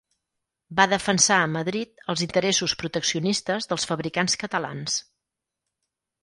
[0.77, 4.99] Va defensar a Madrid els interessos proteccionistes dels fabricants catalans.